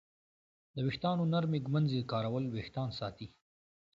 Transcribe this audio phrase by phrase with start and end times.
[0.75, 3.27] د ویښتانو نرمې ږمنځې کارول وېښتان ساتي.